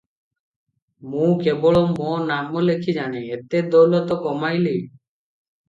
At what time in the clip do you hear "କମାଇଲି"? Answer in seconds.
4.27-4.77